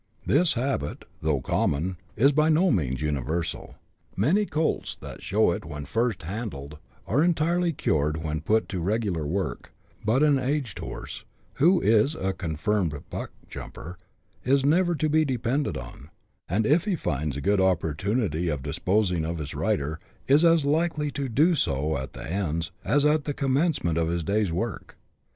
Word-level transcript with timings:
This 0.25 0.53
habit, 0.55 1.05
though 1.21 1.41
common, 1.41 1.95
is 2.15 2.31
by 2.31 2.49
no 2.49 2.71
means 2.71 3.01
universal: 3.03 3.75
many 4.17 4.47
colts 4.47 4.95
that 4.95 5.21
show 5.21 5.51
it 5.51 5.63
when 5.63 5.85
first 5.85 6.23
handled, 6.23 6.79
are 7.05 7.21
entirely 7.23 7.71
cured 7.71 8.17
when 8.17 8.41
put 8.41 8.67
to 8.69 8.79
regular 8.79 9.27
work; 9.27 9.71
but 10.03 10.23
an 10.23 10.39
aged 10.39 10.79
horse, 10.79 11.23
who 11.61 11.79
is 11.79 12.15
a 12.15 12.33
confirmed 12.33 12.99
buckjumper, 13.11 13.97
is 14.43 14.65
never 14.65 14.95
to 14.95 15.07
be 15.07 15.23
depended 15.23 15.77
on, 15.77 16.09
and 16.49 16.65
if 16.65 16.85
he 16.85 16.95
finds 16.95 17.37
a 17.37 17.39
good 17.39 17.61
opportunity 17.61 18.49
of 18.49 18.63
disposing 18.63 19.23
of 19.23 19.37
his 19.37 19.53
rider, 19.53 19.99
is 20.27 20.43
as 20.43 20.65
likely 20.65 21.11
to 21.11 21.29
do 21.29 21.53
so 21.53 21.95
at 21.95 22.13
the 22.13 22.25
end 22.27 22.71
as 22.83 23.05
at 23.05 23.25
the 23.25 23.35
commencement 23.35 23.99
of 23.99 24.07
his 24.07 24.23
day's 24.23 24.51
work. 24.51 24.97